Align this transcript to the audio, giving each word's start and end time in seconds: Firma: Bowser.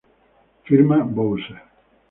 Firma: 0.63 0.97
Bowser. 1.05 1.61